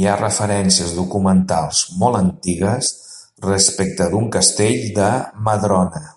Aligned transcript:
Hi 0.00 0.04
ha 0.10 0.18
referències 0.18 0.92
documentals 0.98 1.82
molt 2.04 2.20
antigues 2.20 2.92
respecte 3.50 4.10
d'un 4.14 4.32
castell 4.38 4.82
de 5.02 5.10
Madrona. 5.50 6.08